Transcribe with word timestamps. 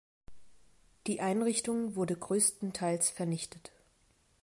Die 1.05 1.21
Einrichtung 1.21 1.95
wurde 1.95 2.17
größtenteils 2.17 3.11
vernichtet. 3.11 3.71